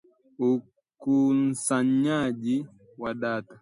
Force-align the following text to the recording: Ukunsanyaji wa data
Ukunsanyaji 0.49 2.55
wa 3.01 3.11
data 3.21 3.55